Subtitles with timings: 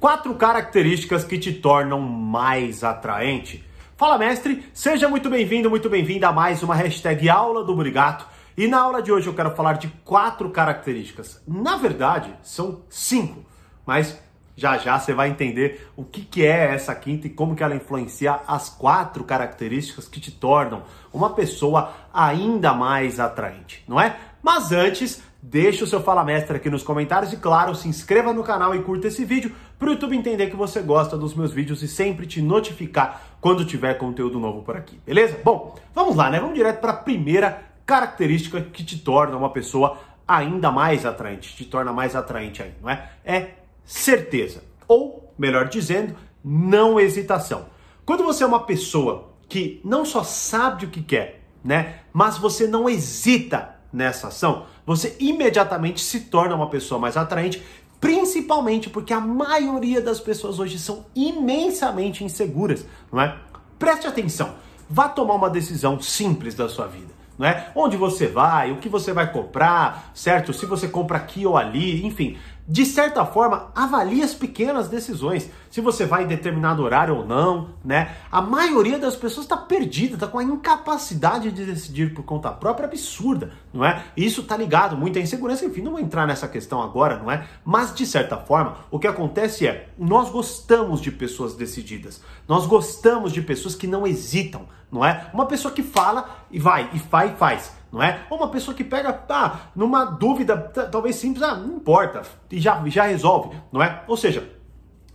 [0.00, 3.64] Quatro características que te tornam mais atraente.
[3.96, 4.68] Fala, mestre!
[4.74, 8.26] Seja muito bem-vindo, muito bem-vinda a mais uma hashtag Aula do Burigato.
[8.58, 11.42] E na aula de hoje eu quero falar de quatro características.
[11.48, 13.42] Na verdade, são cinco,
[13.86, 14.18] mas
[14.54, 17.74] já já você vai entender o que, que é essa quinta e como que ela
[17.74, 20.82] influencia as quatro características que te tornam
[21.12, 24.16] uma pessoa ainda mais atraente, não é?
[24.42, 28.42] Mas antes, deixa o seu Fala Mestre aqui nos comentários e, claro, se inscreva no
[28.42, 31.82] canal e curta esse vídeo para o YouTube entender que você gosta dos meus vídeos
[31.84, 35.38] e sempre te notificar quando tiver conteúdo novo por aqui, beleza?
[35.44, 36.40] Bom, vamos lá, né?
[36.40, 41.64] Vamos direto para a primeira característica que te torna uma pessoa ainda mais atraente, te
[41.64, 43.08] torna mais atraente aí, não é?
[43.24, 43.50] É
[43.84, 44.64] certeza.
[44.88, 47.66] Ou, melhor dizendo, não hesitação.
[48.04, 52.66] Quando você é uma pessoa que não só sabe o que quer, né, mas você
[52.66, 57.62] não hesita nessa ação, você imediatamente se torna uma pessoa mais atraente,
[58.00, 63.36] principalmente porque a maioria das pessoas hoje são imensamente inseguras, não é?
[63.78, 64.54] Preste atenção,
[64.88, 67.16] vá tomar uma decisão simples da sua vida.
[67.38, 67.70] Não é?
[67.74, 70.54] Onde você vai, o que você vai comprar, certo?
[70.54, 75.50] Se você compra aqui ou ali, enfim, de certa forma, avalie as pequenas decisões.
[75.76, 78.16] Se você vai em determinado horário ou não, né?
[78.32, 82.86] A maioria das pessoas está perdida, está com a incapacidade de decidir por conta própria
[82.86, 84.02] absurda, não é?
[84.16, 87.46] Isso está ligado muito à insegurança, enfim, não vou entrar nessa questão agora, não é?
[87.62, 92.22] Mas de certa forma, o que acontece é, nós gostamos de pessoas decididas.
[92.48, 95.28] Nós gostamos de pessoas que não hesitam, não é?
[95.34, 98.22] Uma pessoa que fala e vai, e faz e faz não é?
[98.30, 100.56] Ou uma pessoa que pega, tá, numa dúvida,
[100.90, 104.02] talvez simples, ah, não importa, e já, já resolve, não é?
[104.08, 104.56] Ou seja,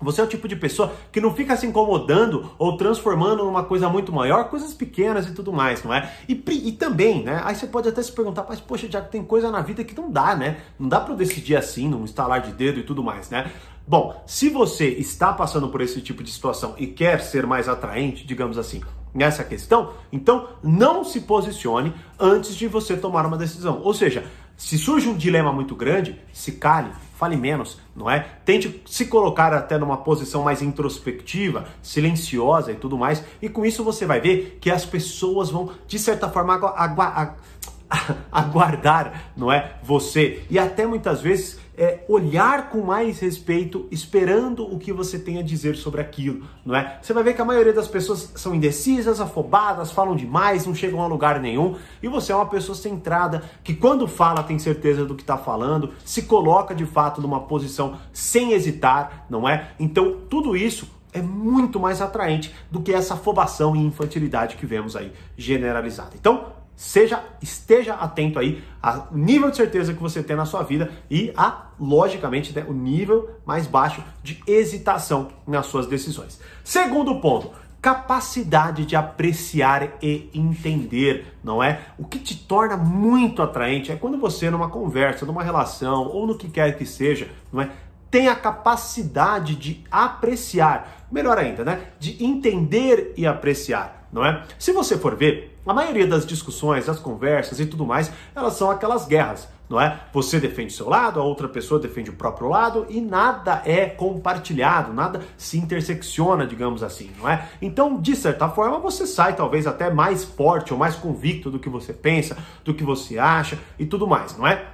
[0.01, 3.89] você é o tipo de pessoa que não fica se incomodando ou transformando numa coisa
[3.89, 6.11] muito maior, coisas pequenas e tudo mais, não é?
[6.27, 7.41] E, e também, né?
[7.43, 10.11] Aí você pode até se perguntar, mas poxa, já tem coisa na vida que não
[10.11, 10.57] dá, né?
[10.79, 13.51] Não dá para decidir assim, num estalar de dedo e tudo mais, né?
[13.87, 18.25] Bom, se você está passando por esse tipo de situação e quer ser mais atraente,
[18.25, 18.81] digamos assim,
[19.13, 23.81] nessa questão, então não se posicione antes de você tomar uma decisão.
[23.83, 24.23] Ou seja,
[24.55, 26.91] se surge um dilema muito grande, se cale,
[27.21, 28.25] fale menos, não é?
[28.43, 33.83] Tente se colocar até numa posição mais introspectiva, silenciosa e tudo mais, e com isso
[33.83, 36.55] você vai ver que as pessoas vão, de certa forma,
[38.31, 39.73] aguardar, não é?
[39.83, 40.41] Você.
[40.49, 45.41] E até muitas vezes é, olhar com mais respeito, esperando o que você tem a
[45.41, 46.99] dizer sobre aquilo, não é?
[47.01, 51.01] Você vai ver que a maioria das pessoas são indecisas, afobadas, falam demais, não chegam
[51.01, 55.15] a lugar nenhum, e você é uma pessoa centrada, que quando fala tem certeza do
[55.15, 59.71] que está falando, se coloca de fato numa posição sem hesitar, não é?
[59.79, 64.95] Então, tudo isso é muito mais atraente do que essa afobação e infantilidade que vemos
[64.95, 66.11] aí generalizada.
[66.13, 70.91] Então, seja esteja atento aí ao nível de certeza que você tem na sua vida
[71.11, 76.41] e a logicamente né, o nível mais baixo de hesitação nas suas decisões.
[76.63, 81.81] Segundo ponto, capacidade de apreciar e entender, não é?
[81.99, 86.35] O que te torna muito atraente é quando você numa conversa, numa relação ou no
[86.35, 87.69] que quer que seja, não é?
[88.11, 91.87] Tem a capacidade de apreciar, melhor ainda, né?
[91.97, 94.43] De entender e apreciar, não é?
[94.59, 98.69] Se você for ver, a maioria das discussões, das conversas e tudo mais, elas são
[98.69, 100.01] aquelas guerras, não é?
[100.11, 103.85] Você defende o seu lado, a outra pessoa defende o próprio lado e nada é
[103.85, 107.47] compartilhado, nada se intersecciona, digamos assim, não é?
[107.61, 111.69] Então, de certa forma, você sai talvez até mais forte ou mais convicto do que
[111.69, 114.65] você pensa, do que você acha e tudo mais, não é?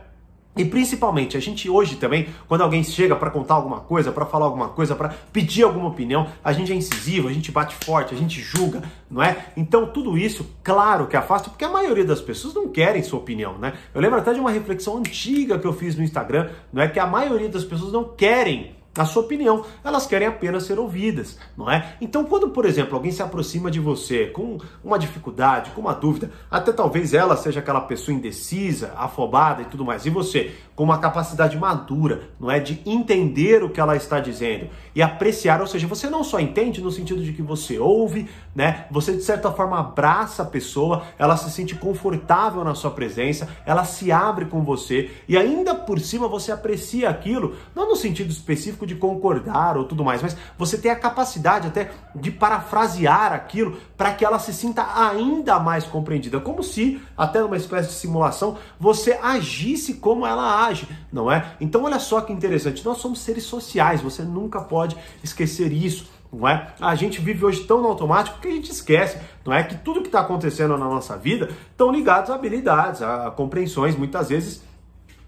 [0.58, 4.46] E principalmente, a gente hoje também, quando alguém chega para contar alguma coisa, para falar
[4.46, 8.18] alguma coisa, para pedir alguma opinião, a gente é incisivo, a gente bate forte, a
[8.18, 9.38] gente julga, não é?
[9.56, 13.58] Então tudo isso, claro que afasta, porque a maioria das pessoas não querem sua opinião,
[13.58, 13.74] né?
[13.94, 17.00] Eu lembro até de uma reflexão antiga que eu fiz no Instagram, não é que
[17.00, 21.70] a maioria das pessoas não querem a sua opinião, elas querem apenas ser ouvidas, não
[21.70, 21.96] é?
[22.02, 26.32] Então, quando, por exemplo, alguém se aproxima de você com uma dificuldade, com uma dúvida,
[26.50, 31.00] até talvez ela seja aquela pessoa indecisa, afobada e tudo mais, e você com uma
[31.00, 35.88] capacidade madura, não é, de entender o que ela está dizendo e apreciar, ou seja,
[35.88, 38.86] você não só entende no sentido de que você ouve, né?
[38.92, 43.84] Você de certa forma abraça a pessoa, ela se sente confortável na sua presença, ela
[43.86, 48.87] se abre com você e ainda por cima você aprecia aquilo, não no sentido específico
[48.88, 54.14] de concordar ou tudo mais, mas você tem a capacidade até de parafrasear aquilo para
[54.14, 59.20] que ela se sinta ainda mais compreendida, como se até numa espécie de simulação você
[59.22, 61.54] agisse como ela age, não é?
[61.60, 66.18] Então olha só que interessante, nós somos seres sociais, você nunca pode esquecer isso.
[66.32, 66.74] Não é?
[66.82, 69.64] A gente vive hoje tão no automático que a gente esquece, não é?
[69.64, 74.28] Que tudo que está acontecendo na nossa vida estão ligados a habilidades, a compreensões, muitas
[74.28, 74.62] vezes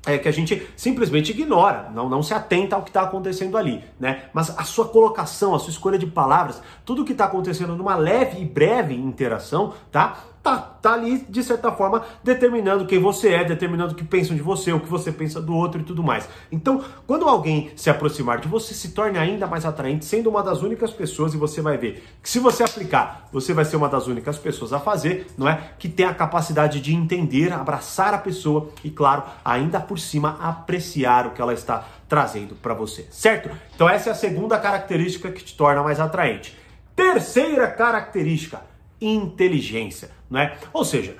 [0.05, 3.83] é, que a gente simplesmente ignora, não, não se atenta ao que está acontecendo ali,
[3.99, 4.29] né?
[4.33, 8.41] Mas a sua colocação, a sua escolha de palavras, tudo que está acontecendo numa leve
[8.41, 10.17] e breve interação, tá?
[10.49, 14.41] Tá, tá ali, de certa forma, determinando quem você é, determinando o que pensam de
[14.41, 16.27] você, o que você pensa do outro e tudo mais.
[16.51, 20.63] Então, quando alguém se aproximar de você, se torne ainda mais atraente, sendo uma das
[20.63, 24.07] únicas pessoas, e você vai ver que se você aplicar, você vai ser uma das
[24.07, 25.73] únicas pessoas a fazer, não é?
[25.77, 31.27] Que tem a capacidade de entender, abraçar a pessoa e, claro, ainda por cima, apreciar
[31.27, 33.51] o que ela está trazendo para você, certo?
[33.75, 36.57] Então, essa é a segunda característica que te torna mais atraente.
[36.95, 38.61] Terceira característica,
[39.01, 40.57] inteligência, não é?
[40.73, 41.15] Ou seja,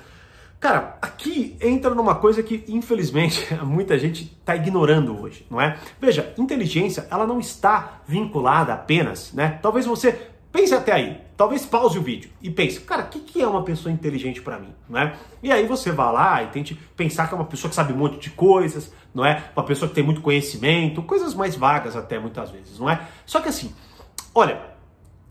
[0.60, 5.78] Cara, aqui entra numa coisa que infelizmente muita gente está ignorando hoje, não é?
[5.98, 9.58] Veja, inteligência ela não está vinculada apenas, né?
[9.62, 13.40] Talvez você pense até aí, talvez pause o vídeo e pense, cara, o que, que
[13.40, 15.14] é uma pessoa inteligente para mim, né?
[15.42, 17.96] E aí você vá lá e tente pensar que é uma pessoa que sabe um
[17.96, 19.44] monte de coisas, não é?
[19.56, 23.00] Uma pessoa que tem muito conhecimento, coisas mais vagas até muitas vezes, não é?
[23.24, 23.74] Só que assim,
[24.34, 24.60] olha,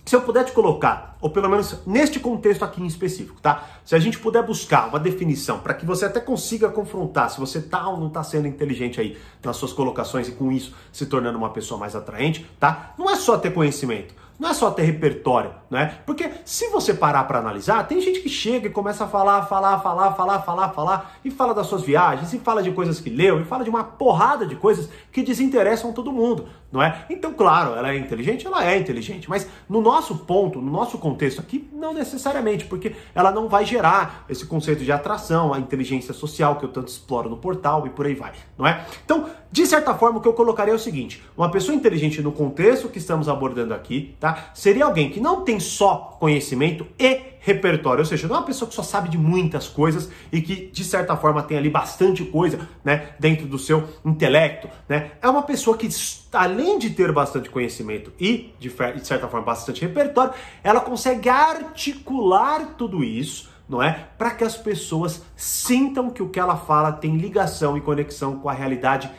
[0.05, 3.67] se eu puder te colocar, ou pelo menos neste contexto aqui em específico, tá?
[3.85, 7.61] Se a gente puder buscar uma definição para que você até consiga confrontar se você
[7.61, 11.37] tá ou não tá sendo inteligente aí nas suas colocações e com isso se tornando
[11.37, 12.93] uma pessoa mais atraente, tá?
[12.97, 14.15] Não é só ter conhecimento.
[14.39, 15.99] Não é só ter repertório, né?
[16.05, 19.79] Porque se você parar para analisar, tem gente que chega e começa a falar, falar,
[19.79, 23.41] falar, falar, falar, falar, e fala das suas viagens, e fala de coisas que leu,
[23.41, 27.05] e fala de uma porrada de coisas que desinteressam todo mundo, não é?
[27.09, 31.41] Então, claro, ela é inteligente, ela é inteligente, mas no nosso ponto, no nosso contexto
[31.41, 36.55] aqui, não necessariamente, porque ela não vai gerar esse conceito de atração, a inteligência social
[36.55, 38.85] que eu tanto exploro no portal e por aí vai, não é?
[39.03, 42.31] Então, de certa forma, o que eu colocaria é o seguinte: uma pessoa inteligente no
[42.31, 44.28] contexto que estamos abordando aqui, tá?
[44.53, 48.67] Seria alguém que não tem só conhecimento e repertório, ou seja, não é uma pessoa
[48.67, 52.67] que só sabe de muitas coisas e que de certa forma tem ali bastante coisa,
[52.83, 55.11] né, dentro do seu intelecto, né?
[55.21, 55.87] É uma pessoa que
[56.33, 58.69] além de ter bastante conhecimento e de
[59.03, 60.33] certa forma bastante repertório,
[60.63, 64.07] ela consegue articular tudo isso não é?
[64.17, 68.49] Para que as pessoas sintam que o que ela fala tem ligação e conexão com
[68.49, 69.11] a realidade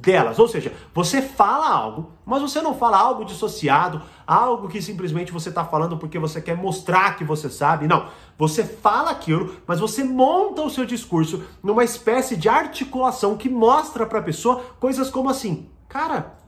[0.00, 0.38] delas.
[0.38, 5.48] Ou seja, você fala algo, mas você não fala algo dissociado, algo que simplesmente você
[5.48, 7.86] está falando porque você quer mostrar que você sabe.
[7.86, 8.06] Não.
[8.38, 14.06] Você fala aquilo, mas você monta o seu discurso numa espécie de articulação que mostra
[14.06, 16.38] para a pessoa coisas como assim: cara,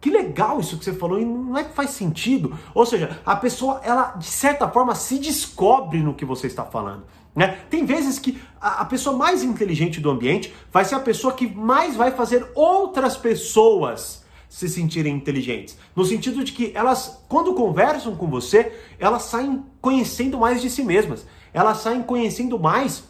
[0.00, 2.56] que legal isso que você falou e não é que faz sentido.
[2.74, 7.04] Ou seja, a pessoa, ela de certa forma se descobre no que você está falando.
[7.34, 7.58] Né?
[7.70, 11.46] Tem vezes que a, a pessoa mais inteligente do ambiente vai ser a pessoa que
[11.46, 15.78] mais vai fazer outras pessoas se sentirem inteligentes.
[15.94, 20.82] No sentido de que elas, quando conversam com você, elas saem conhecendo mais de si
[20.82, 21.24] mesmas.
[21.54, 23.04] Elas saem conhecendo mais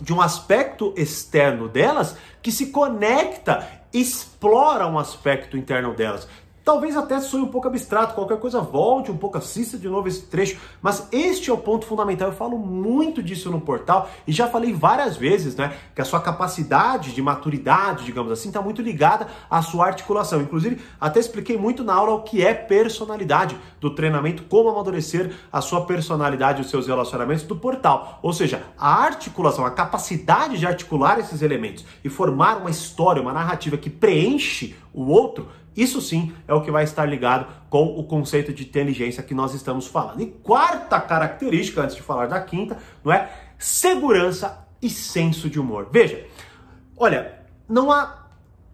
[0.00, 6.26] de um aspecto externo delas que se conecta, explora um aspecto interno delas.
[6.64, 10.22] Talvez até soe um pouco abstrato, qualquer coisa volte um pouco, assista de novo esse
[10.22, 12.28] trecho, mas este é o ponto fundamental.
[12.28, 16.22] Eu falo muito disso no portal e já falei várias vezes, né, que a sua
[16.22, 20.40] capacidade de maturidade, digamos assim, está muito ligada à sua articulação.
[20.40, 25.60] Inclusive, até expliquei muito na aula o que é personalidade do treinamento, como amadurecer a
[25.60, 28.18] sua personalidade e os seus relacionamentos do portal.
[28.22, 33.34] Ou seja, a articulação, a capacidade de articular esses elementos e formar uma história, uma
[33.34, 38.04] narrativa que preenche o outro isso sim é o que vai estar ligado com o
[38.04, 40.20] conceito de inteligência que nós estamos falando.
[40.20, 45.88] E quarta característica, antes de falar da quinta, não é segurança e senso de humor.
[45.90, 46.26] Veja,
[46.96, 48.24] olha, não há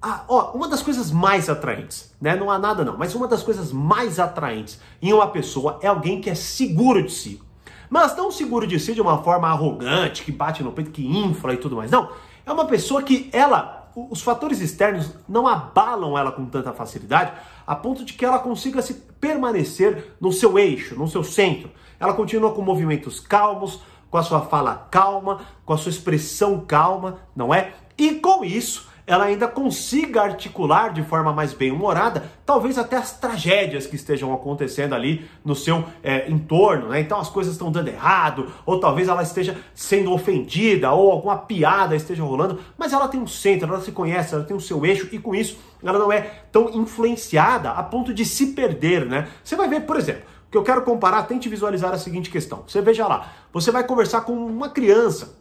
[0.02, 2.34] ah, ó, uma das coisas mais atraentes, né?
[2.34, 6.22] Não há nada não, mas uma das coisas mais atraentes em uma pessoa é alguém
[6.22, 7.42] que é seguro de si.
[7.90, 11.52] Mas não seguro de si de uma forma arrogante, que bate no peito, que infla
[11.52, 11.90] e tudo mais.
[11.90, 12.08] Não.
[12.46, 13.79] É uma pessoa que ela
[14.10, 17.32] os fatores externos não abalam ela com tanta facilidade,
[17.66, 21.70] a ponto de que ela consiga se permanecer no seu eixo, no seu centro.
[21.98, 23.80] Ela continua com movimentos calmos,
[24.10, 27.72] com a sua fala calma, com a sua expressão calma, não é?
[27.96, 33.84] E com isso, ela ainda consiga articular de forma mais bem-humorada, talvez até as tragédias
[33.84, 37.00] que estejam acontecendo ali no seu é, entorno, né?
[37.00, 41.96] Então as coisas estão dando errado, ou talvez ela esteja sendo ofendida, ou alguma piada
[41.96, 45.08] esteja rolando, mas ela tem um centro, ela se conhece, ela tem o seu eixo,
[45.10, 46.20] e com isso ela não é
[46.52, 49.26] tão influenciada a ponto de se perder, né?
[49.42, 52.62] Você vai ver, por exemplo, o que eu quero comparar, tente visualizar a seguinte questão.
[52.64, 55.39] Você veja lá, você vai conversar com uma criança,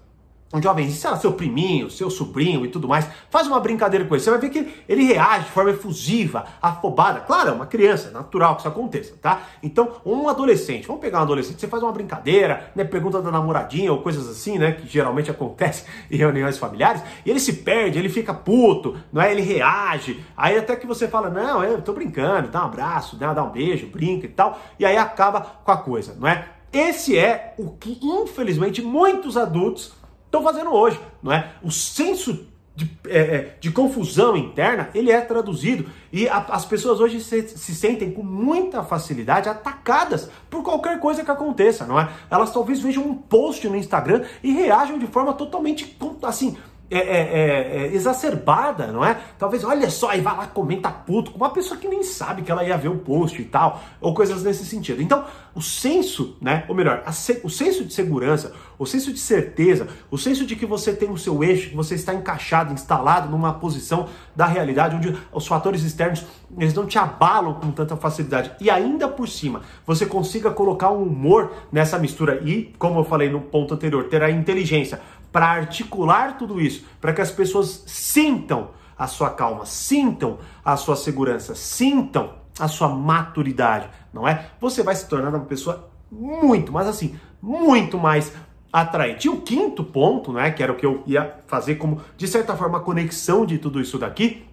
[0.53, 4.15] um jovem, sei lá, seu priminho, seu sobrinho e tudo mais, faz uma brincadeira com
[4.15, 7.19] ele, você vai ver que ele reage de forma efusiva, afobada.
[7.19, 9.43] Claro, é uma criança, é natural que isso aconteça, tá?
[9.61, 13.91] Então, um adolescente, vamos pegar um adolescente, você faz uma brincadeira, né, pergunta da namoradinha
[13.91, 18.09] ou coisas assim, né, que geralmente acontece em reuniões familiares, e ele se perde, ele
[18.09, 19.31] fica puto, não é?
[19.31, 23.43] Ele reage, aí até que você fala, não, eu tô brincando, dá um abraço, dá
[23.43, 26.47] um beijo, brinca e tal, e aí acaba com a coisa, não é?
[26.71, 29.98] Esse é o que, infelizmente, muitos adultos
[30.29, 31.51] estão fazendo hoje, não é?
[31.63, 37.01] O senso de, é, é, de, confusão interna, ele é traduzido e a, as pessoas
[37.01, 42.09] hoje se, se, sentem com muita facilidade atacadas por qualquer coisa que aconteça, não é?
[42.31, 46.57] Elas talvez vejam um post no Instagram e reajam de forma totalmente assim
[46.91, 49.19] é, é, é, é, exacerbada, não é?
[49.37, 52.51] Talvez, olha só, aí vai lá, comenta puto, com uma pessoa que nem sabe que
[52.51, 55.01] ela ia ver o post e tal, ou coisas nesse sentido.
[55.01, 56.65] Então, o senso, né?
[56.67, 57.03] Ou melhor,
[57.43, 61.17] o senso de segurança, o senso de certeza, o senso de que você tem o
[61.17, 66.25] seu eixo, que você está encaixado, instalado numa posição da realidade, onde os fatores externos
[66.57, 68.51] eles não te abalam com tanta facilidade.
[68.59, 73.29] E ainda por cima, você consiga colocar um humor nessa mistura e, como eu falei
[73.29, 74.99] no ponto anterior, ter a inteligência
[75.31, 80.95] para articular tudo isso, para que as pessoas sintam a sua calma, sintam a sua
[80.95, 84.49] segurança, sintam a sua maturidade, não é?
[84.59, 88.33] Você vai se tornar uma pessoa muito, mas assim, muito mais
[88.71, 89.27] atraente.
[89.27, 92.55] E o quinto ponto, né, que era o que eu ia fazer como, de certa
[92.55, 94.45] forma, a conexão de tudo isso daqui,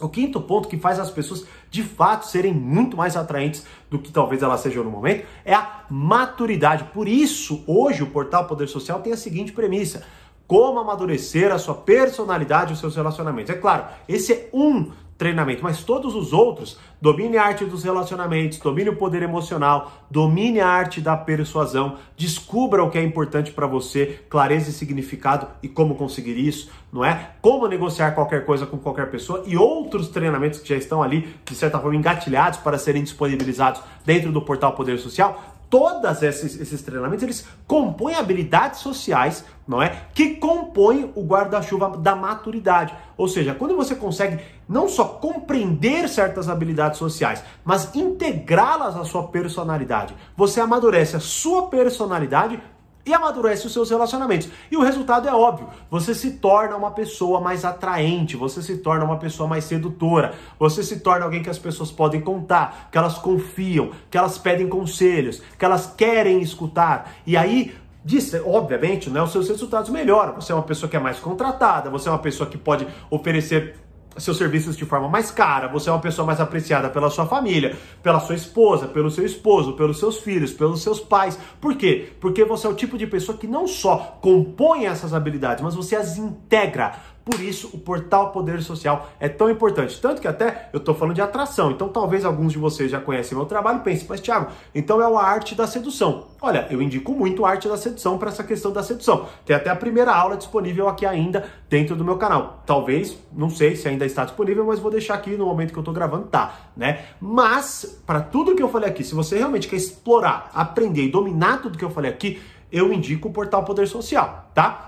[0.00, 4.10] o quinto ponto que faz as pessoas de fato serem muito mais atraentes do que
[4.10, 6.84] talvez elas sejam no momento é a maturidade.
[6.92, 10.04] Por isso, hoje o portal Poder Social tem a seguinte premissa:
[10.46, 13.50] como amadurecer a sua personalidade e os seus relacionamentos.
[13.50, 18.58] É claro, esse é um treinamento, mas todos os outros, domine a arte dos relacionamentos,
[18.58, 23.66] domine o poder emocional, domine a arte da persuasão, descubra o que é importante para
[23.66, 27.32] você, clareza e significado e como conseguir isso, não é?
[27.42, 31.54] Como negociar qualquer coisa com qualquer pessoa e outros treinamentos que já estão ali, de
[31.56, 37.22] certa forma, engatilhados para serem disponibilizados dentro do portal Poder Social todos esses, esses treinamentos,
[37.22, 40.04] eles compõem habilidades sociais, não é?
[40.14, 42.94] Que compõem o guarda-chuva da maturidade.
[43.16, 49.28] Ou seja, quando você consegue não só compreender certas habilidades sociais, mas integrá-las à sua
[49.28, 52.60] personalidade, você amadurece a sua personalidade
[53.08, 54.48] e amadurece os seus relacionamentos.
[54.70, 59.04] E o resultado é óbvio: você se torna uma pessoa mais atraente, você se torna
[59.04, 63.18] uma pessoa mais sedutora, você se torna alguém que as pessoas podem contar, que elas
[63.18, 67.12] confiam, que elas pedem conselhos, que elas querem escutar.
[67.26, 67.74] E aí
[68.04, 70.36] Diz, obviamente, né, os seus resultados melhoram.
[70.36, 73.74] Você é uma pessoa que é mais contratada, você é uma pessoa que pode oferecer
[74.18, 77.76] seus serviços de forma mais cara, você é uma pessoa mais apreciada pela sua família,
[78.02, 81.38] pela sua esposa, pelo seu esposo, pelos seus filhos, pelos seus pais.
[81.60, 82.12] Por quê?
[82.20, 85.96] Porque você é o tipo de pessoa que não só compõe essas habilidades, mas você
[85.96, 86.94] as integra
[87.28, 90.00] por isso, o portal Poder Social é tão importante.
[90.00, 91.70] Tanto que até eu estou falando de atração.
[91.70, 95.04] Então, talvez alguns de vocês já conhecem meu trabalho e pensem, mas Thiago, então é
[95.04, 96.28] a arte da sedução.
[96.40, 99.26] Olha, eu indico muito a arte da sedução para essa questão da sedução.
[99.44, 102.62] Tem até a primeira aula disponível aqui ainda dentro do meu canal.
[102.64, 105.82] Talvez, não sei se ainda está disponível, mas vou deixar aqui no momento que eu
[105.82, 107.04] estou gravando, tá, né?
[107.20, 111.60] Mas, para tudo que eu falei aqui, se você realmente quer explorar, aprender e dominar
[111.60, 112.40] tudo que eu falei aqui,
[112.72, 114.87] eu indico o portal Poder Social, tá?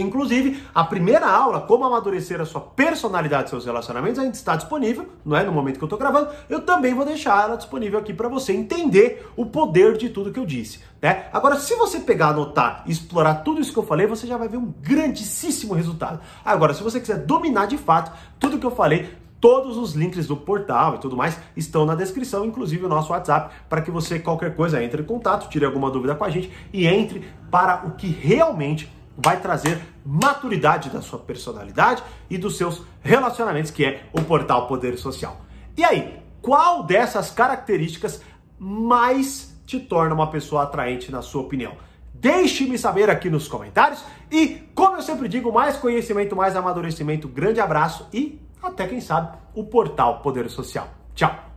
[0.00, 5.06] Inclusive, a primeira aula, como amadurecer a sua personalidade e seus relacionamentos, ainda está disponível,
[5.24, 5.44] não é?
[5.44, 8.52] No momento que eu estou gravando, eu também vou deixar ela disponível aqui para você
[8.52, 11.26] entender o poder de tudo que eu disse, né?
[11.32, 14.48] Agora, se você pegar, anotar e explorar tudo isso que eu falei, você já vai
[14.48, 16.20] ver um grandíssimo resultado.
[16.44, 19.08] Agora, se você quiser dominar de fato tudo que eu falei,
[19.40, 23.54] Todos os links do portal e tudo mais estão na descrição, inclusive o nosso WhatsApp,
[23.68, 26.88] para que você, qualquer coisa, entre em contato, tire alguma dúvida com a gente e
[26.88, 33.72] entre para o que realmente vai trazer maturidade da sua personalidade e dos seus relacionamentos,
[33.72, 35.40] que é o portal Poder Social.
[35.76, 38.22] E aí, qual dessas características
[38.58, 41.72] mais te torna uma pessoa atraente na sua opinião?
[42.14, 47.28] Deixe-me saber aqui nos comentários e, como eu sempre digo, mais conhecimento, mais amadurecimento.
[47.28, 50.88] Grande abraço e até quem sabe o portal Poder Social.
[51.14, 51.47] Tchau!